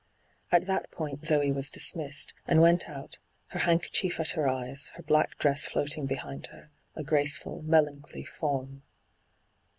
[0.51, 3.19] At that point Zee was dismissed, and went out,
[3.49, 8.25] her handkerchief at her eyes, her black dress floating behind her, a graceful, melan choly
[8.25, 8.81] form.